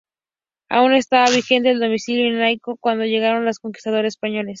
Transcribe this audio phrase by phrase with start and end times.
[0.67, 4.49] Aún estaba vigente el dominio incaico, cuando llegaron los conquistadores españoles.